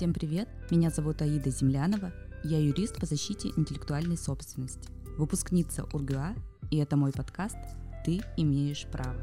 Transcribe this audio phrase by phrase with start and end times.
[0.00, 0.48] Всем привет!
[0.70, 2.10] Меня зовут Аида Землянова.
[2.42, 4.88] Я юрист по защите интеллектуальной собственности,
[5.18, 6.34] выпускница УрГУА,
[6.70, 7.58] и это мой подкаст
[8.06, 9.20] «Ты имеешь право».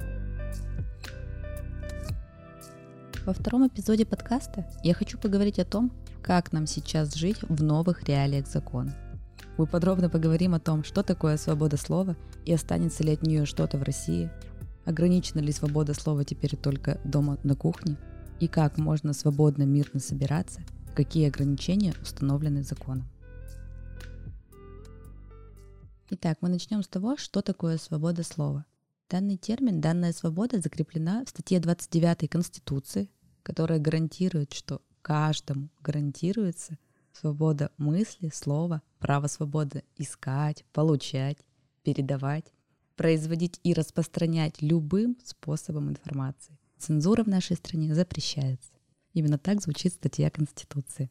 [3.26, 8.04] Во втором эпизоде подкаста я хочу поговорить о том, как нам сейчас жить в новых
[8.04, 8.96] реалиях закона.
[9.58, 12.16] Мы подробно поговорим о том, что такое свобода слова
[12.46, 14.30] и останется ли от нее что-то в России,
[14.86, 17.98] ограничена ли свобода слова теперь только дома на кухне,
[18.40, 20.62] и как можно свободно, мирно собираться,
[20.96, 23.08] какие ограничения установлены законом.
[26.10, 28.66] Итак, мы начнем с того, что такое свобода слова.
[29.10, 33.10] Данный термин, данная свобода закреплена в статье 29 Конституции,
[33.44, 36.78] которая гарантирует, что каждому гарантируется
[37.14, 41.38] свобода мысли, слова, право свободы искать, получать,
[41.84, 42.54] передавать,
[42.96, 46.58] производить и распространять любым способом информации.
[46.78, 48.72] Цензура в нашей стране запрещается.
[49.14, 51.10] Именно так звучит статья Конституции.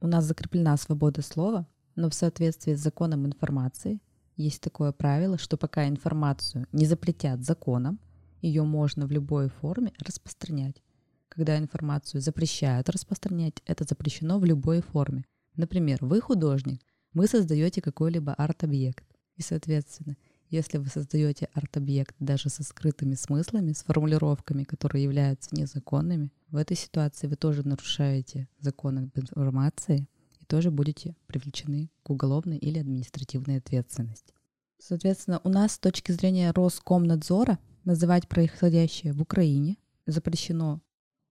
[0.00, 4.00] У нас закреплена свобода слова, но в соответствии с законом информации
[4.36, 7.98] есть такое правило, что пока информацию не запретят законом,
[8.42, 10.82] ее можно в любой форме распространять.
[11.28, 15.24] Когда информацию запрещают распространять, это запрещено в любой форме.
[15.56, 16.80] Например, вы художник,
[17.12, 19.04] вы создаете какой-либо арт-объект.
[19.36, 20.16] И, соответственно,
[20.50, 26.76] если вы создаете арт-объект даже со скрытыми смыслами, с формулировками, которые являются незаконными, в этой
[26.76, 30.08] ситуации вы тоже нарушаете закон об информации
[30.40, 34.34] и тоже будете привлечены к уголовной или административной ответственности.
[34.78, 40.80] Соответственно, у нас с точки зрения Роскомнадзора называть происходящее в Украине запрещено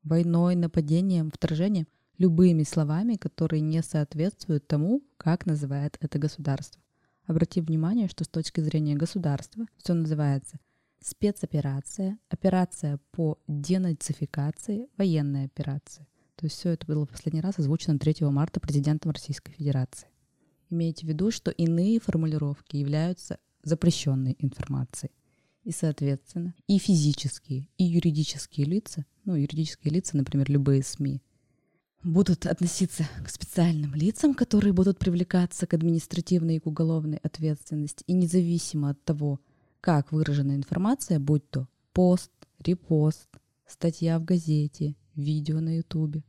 [0.03, 6.81] войной, нападением, вторжением любыми словами, которые не соответствуют тому, как называет это государство.
[7.30, 10.59] Обратим внимание, что с точки зрения государства все называется
[10.99, 16.08] спецоперация, операция по денацификации, военная операция.
[16.38, 20.08] То есть все это было в последний раз озвучено 3 марта президентом Российской Федерации.
[20.71, 25.11] Имейте в виду, что иные формулировки являются запрещенной информацией.
[25.64, 31.21] И, соответственно, и физические, и юридические лица, ну, юридические лица, например, любые СМИ,
[32.04, 38.04] будут относиться к специальным лицам, которые будут привлекаться к административной и к уголовной ответственности.
[38.08, 39.39] И независимо от того,
[39.82, 43.27] как выражена информация, будь то пост, репост,
[43.67, 46.23] статья в газете, видео на ютубе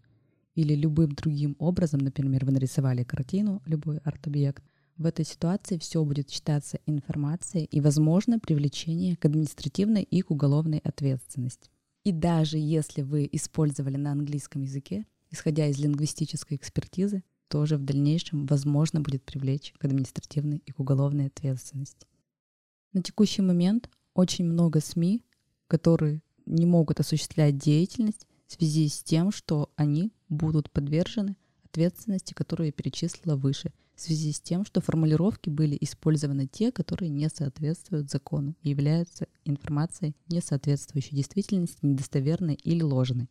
[0.54, 4.64] или любым другим образом, например, вы нарисовали картину, любой арт-объект,
[4.97, 10.78] в этой ситуации все будет считаться информацией и, возможно, привлечение к административной и к уголовной
[10.78, 11.70] ответственности.
[12.04, 18.46] И даже если вы использовали на английском языке, исходя из лингвистической экспертизы, тоже в дальнейшем
[18.46, 22.06] возможно будет привлечь к административной и к уголовной ответственности.
[22.92, 25.22] На текущий момент очень много СМИ,
[25.66, 32.66] которые не могут осуществлять деятельность в связи с тем, что они будут подвержены ответственности, которую
[32.66, 38.10] я перечислила выше, в связи с тем, что формулировки были использованы те, которые не соответствуют
[38.10, 43.28] закону и являются информацией, не соответствующей действительности, недостоверной или ложной.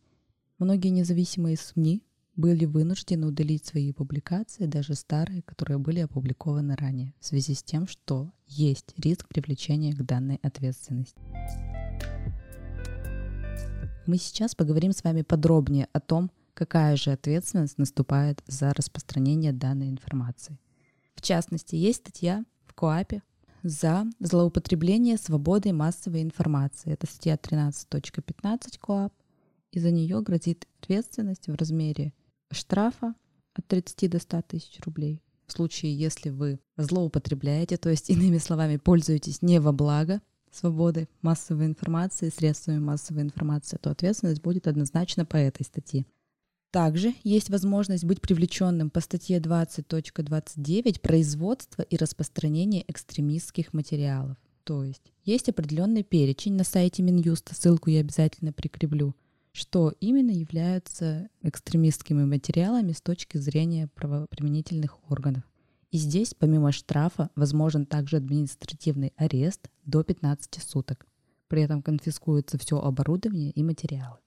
[0.60, 2.02] Многие независимые СМИ
[2.36, 7.88] были вынуждены удалить свои публикации, даже старые, которые были опубликованы ранее, в связи с тем,
[7.88, 11.18] что есть риск привлечения к данной ответственности.
[14.06, 19.88] Мы сейчас поговорим с вами подробнее о том, какая же ответственность наступает за распространение данной
[19.88, 20.58] информации.
[21.14, 23.22] В частности, есть статья в КОАПе
[23.62, 26.92] за злоупотребление свободой массовой информации.
[26.92, 29.14] Это статья 13.15 КОАП,
[29.72, 32.12] и за нее грозит ответственность в размере
[32.50, 33.14] штрафа
[33.54, 35.22] от 30 до 100 тысяч рублей.
[35.46, 40.20] В случае, если вы злоупотребляете, то есть, иными словами, пользуетесь не во благо
[40.52, 46.06] свободы массовой информации, средствами массовой информации, то ответственность будет однозначно по этой статье.
[46.70, 54.36] Также есть возможность быть привлеченным по статье 20.29 производство и распространение экстремистских материалов.
[54.62, 59.16] То есть есть определенный перечень на сайте Минюста, ссылку я обязательно прикреплю,
[59.52, 65.44] что именно являются экстремистскими материалами с точки зрения правоприменительных органов.
[65.90, 71.06] И здесь, помимо штрафа, возможен также административный арест до 15 суток.
[71.48, 74.18] При этом конфискуется все оборудование и материалы.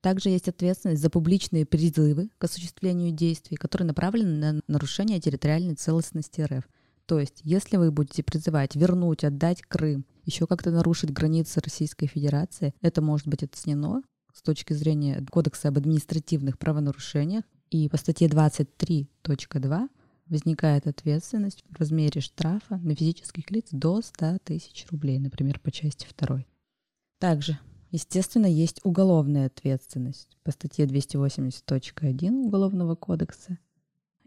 [0.00, 6.40] Также есть ответственность за публичные призывы к осуществлению действий, которые направлены на нарушение территориальной целостности
[6.40, 6.64] РФ.
[7.06, 12.74] То есть, если вы будете призывать вернуть, отдать Крым, еще как-то нарушить границы Российской Федерации,
[12.80, 14.02] это может быть оценено
[14.34, 17.44] с точки зрения Кодекса об административных правонарушениях.
[17.70, 19.88] И по статье 23.2
[20.26, 26.06] возникает ответственность в размере штрафа на физических лиц до 100 тысяч рублей, например, по части
[26.18, 26.44] 2.
[27.18, 27.58] Также
[27.94, 33.56] Естественно, есть уголовная ответственность по статье 280.1 Уголовного кодекса.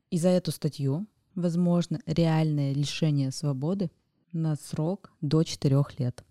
[0.10, 1.06] И за эту статью
[1.36, 3.92] возможно реальное лишение свободы
[4.31, 6.24] на срок до 4 лет.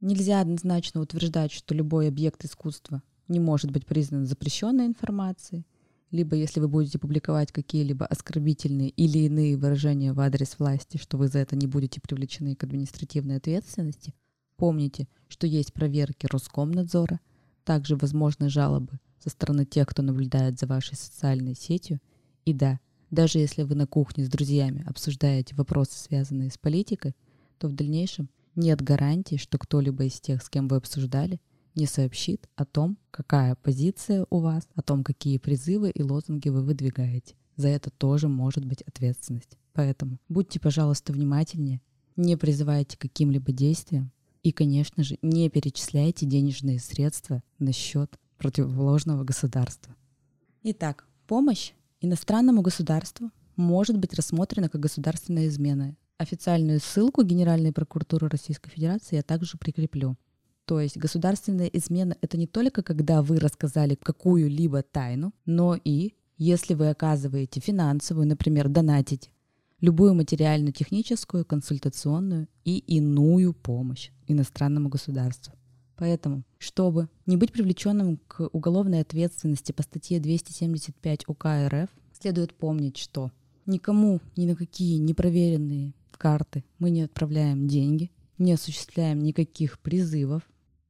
[0.00, 5.66] Нельзя однозначно утверждать, что любой объект искусства не может быть признан запрещенной информацией,
[6.10, 11.28] либо если вы будете публиковать какие-либо оскорбительные или иные выражения в адрес власти, что вы
[11.28, 14.14] за это не будете привлечены к административной ответственности–
[14.60, 17.20] Помните, что есть проверки Роскомнадзора,
[17.64, 21.98] также возможны жалобы со стороны тех, кто наблюдает за вашей социальной сетью.
[22.44, 22.78] И да,
[23.10, 27.16] даже если вы на кухне с друзьями обсуждаете вопросы, связанные с политикой,
[27.56, 31.40] то в дальнейшем нет гарантии, что кто-либо из тех, с кем вы обсуждали,
[31.74, 36.62] не сообщит о том, какая позиция у вас, о том, какие призывы и лозунги вы
[36.62, 37.36] выдвигаете.
[37.56, 39.58] За это тоже может быть ответственность.
[39.72, 41.80] Поэтому будьте, пожалуйста, внимательнее,
[42.16, 44.12] не призывайте каким-либо действиям,
[44.42, 49.94] и, конечно же, не перечисляйте денежные средства на счет противоположного государства.
[50.62, 55.96] Итак, помощь иностранному государству может быть рассмотрена как государственная измена.
[56.20, 60.18] Официальную ссылку Генеральной прокуратуры Российской Федерации я также прикреплю.
[60.66, 66.74] То есть государственная измена— это не только когда вы рассказали какую-либо тайну, но и если
[66.74, 69.30] вы оказываете финансовую, например, донатите
[69.80, 75.54] любую материально-техническую, консультационную и иную помощь иностранному государству.
[75.96, 82.98] Поэтому, чтобы не быть привлеченным к уголовной ответственности по статье 275 УК РФ, следует помнить,
[82.98, 83.30] что
[83.64, 90.42] никому ни на какие непроверенные карты мы не отправляем деньги, не осуществляем никаких призывов.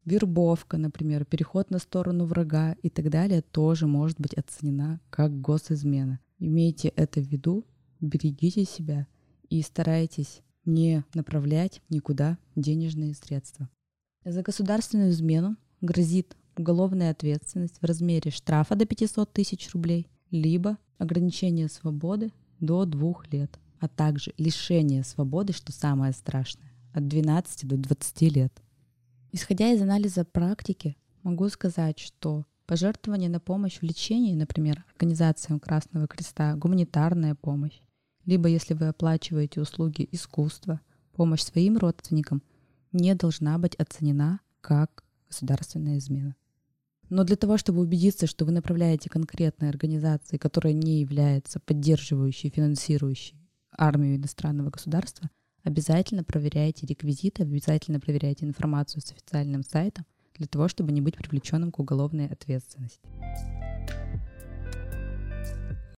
[0.05, 6.21] Вербовка, например, переход на сторону врага и так далее тоже может быть оценена как госизмена.
[6.39, 7.67] Имейте это в виду
[8.01, 9.07] берегите себя
[9.49, 13.69] и старайтесь не направлять никуда денежные средства.
[14.25, 21.69] За государственную измену грозит уголовная ответственность в размере штрафа до 500 тысяч рублей, либо ограничение
[21.69, 28.23] свободы до двух лет, а также лишение свободы, что самое страшное, от 12 до 20
[28.35, 28.63] лет.
[29.33, 36.07] Исходя из анализа практики, могу сказать, что пожертвование на помощь в лечении, например, организациям Красного
[36.07, 37.81] Креста, гуманитарная помощь,
[38.27, 40.81] либо если вы оплачиваете услуги искусства,
[41.15, 42.43] помощь своим родственникам
[42.93, 46.37] не должна быть оценена как государственная измена.
[47.09, 53.40] Но для того, чтобы убедиться, что вы направляете конкретной организации, которая не является поддерживающей, финансирующей
[53.77, 55.31] армию иностранного государства,
[55.63, 61.71] обязательно проверяйте реквизиты, обязательно проверяйте информацию с официальным сайтом для того, чтобы не быть привлеченным
[61.71, 63.01] к уголовной ответственности.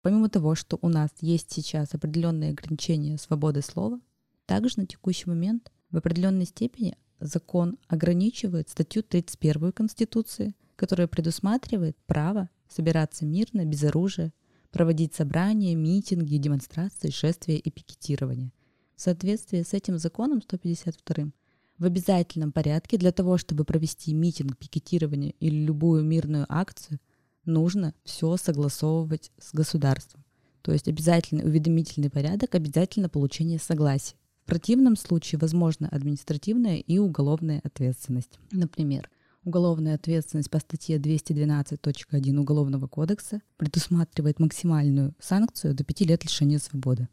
[0.01, 3.99] Помимо того, что у нас есть сейчас определенные ограничения свободы слова,
[4.47, 12.49] также на текущий момент в определенной степени закон ограничивает статью 31 Конституции, которая предусматривает право
[12.67, 14.33] собираться мирно, без оружия,
[14.71, 18.51] проводить собрания, митинги, демонстрации, шествия и пикетирование.
[18.95, 21.31] В соответствии с этим законом 152
[21.77, 26.99] в обязательном порядке для того, чтобы провести митинг, пикетирование или любую мирную акцию–
[27.45, 30.23] нужно все согласовывать с государством.
[30.61, 34.15] То есть обязательный уведомительный порядок, обязательно получение согласия.
[34.43, 38.39] В противном случае возможна административная и уголовная ответственность.
[38.51, 39.09] Например,
[39.43, 47.07] уголовная ответственность по статье 212.1 Уголовного кодекса предусматривает максимальную санкцию до 5 лет лишения свободы.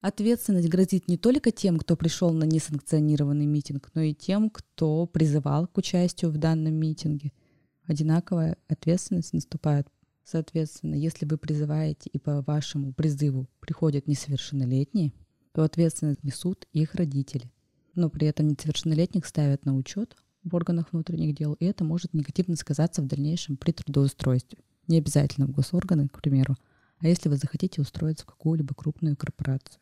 [0.00, 5.66] Ответственность грозит не только тем, кто пришел на несанкционированный митинг, но и тем, кто призывал
[5.66, 7.32] к участию в данном митинге–
[7.86, 9.88] одинаковая ответственность наступает.
[10.24, 15.12] Соответственно, если вы призываете и по вашему призыву приходят несовершеннолетние,
[15.52, 17.50] то ответственность несут их родители.
[17.94, 22.56] Но при этом несовершеннолетних ставят на учет в органах внутренних дел, и это может негативно
[22.56, 24.58] сказаться в дальнейшем при трудоустройстве.
[24.86, 26.56] Не обязательно в госорганы, к примеру,
[26.98, 29.80] а если вы захотите устроиться в какую-либо крупную корпорацию.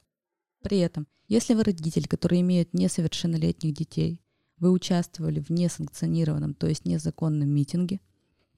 [0.63, 4.21] При этом, если вы родитель, который имеет несовершеннолетних детей,
[4.59, 8.01] вы участвовали в несанкционированном, то есть незаконном митинге,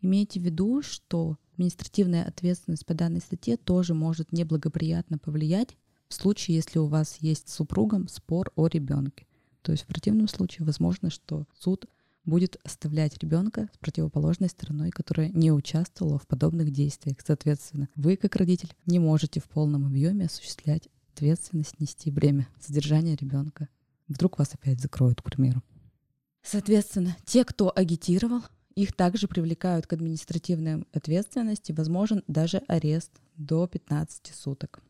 [0.02, 5.76] имейте в виду, что административная ответственность по данной статье тоже может неблагоприятно повлиять
[6.08, 9.26] в случае, если у вас есть с супругом спор о ребенке.
[9.62, 11.86] То есть в противном случае возможно, что суд
[12.24, 17.18] будет оставлять ребенка с противоположной стороной, которая не участвовала в подобных действиях.
[17.24, 23.68] Соответственно, вы, как родитель, не можете в полном объеме осуществлять ответственность, нести бремя содержания ребенка.
[24.08, 25.62] Вдруг вас опять закроют, к примеру.
[26.42, 28.42] Соответственно, те, кто агитировал,
[28.74, 34.82] их также привлекают к административной ответственности, возможен даже арест до 15 суток.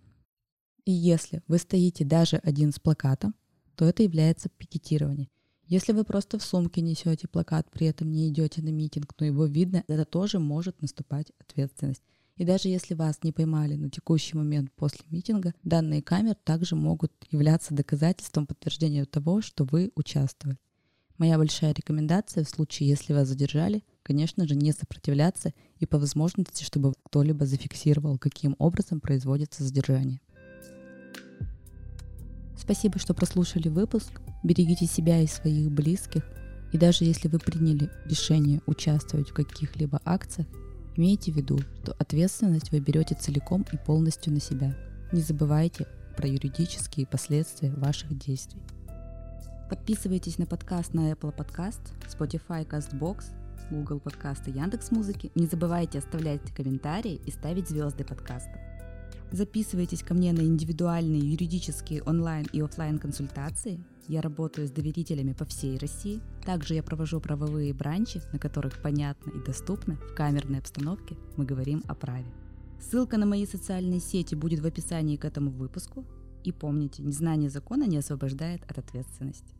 [0.84, 3.34] И если вы стоите даже один с плакатом,
[3.76, 5.28] то это является пикетирование.
[5.74, 9.44] Если вы просто в сумке несете плакат, при этом не идете на митинг, но его
[9.44, 12.04] видно, это тоже может наступать ответственность.
[12.36, 17.10] И даже если вас не поймали на текущий момент после митинга, данные камер также могут
[17.28, 20.58] являться доказательством подтверждения того, что вы участвовали.
[21.18, 26.62] Моя большая рекомендация в случае, если вас задержали, конечно же, не сопротивляться и по возможности,
[26.62, 30.20] чтобы кто-либо зафиксировал, каким образом производится задержание.
[32.56, 34.20] Спасибо, что прослушали выпуск.
[34.42, 36.22] Берегите себя и своих близких.
[36.72, 40.48] И даже если вы приняли решение участвовать в каких-либо акциях,
[40.96, 44.76] имейте в виду, что ответственность вы берете целиком и полностью на себя.
[45.12, 48.62] Не забывайте про юридические последствия ваших действий.
[49.68, 53.24] Подписывайтесь на подкаст на Apple Podcast, Spotify, CastBox,
[53.70, 55.32] Google подкасты, Яндекс Музыки.
[55.34, 58.73] Не забывайте оставлять комментарии и ставить звезды подкаста.
[59.34, 63.82] Записывайтесь ко мне на индивидуальные юридические онлайн и офлайн консультации.
[64.06, 66.20] Я работаю с доверителями по всей России.
[66.46, 71.82] Также я провожу правовые бранчи, на которых понятно и доступно в камерной обстановке мы говорим
[71.88, 72.32] о праве.
[72.78, 76.04] Ссылка на мои социальные сети будет в описании к этому выпуску.
[76.44, 79.52] И помните, незнание закона не освобождает от ответственности.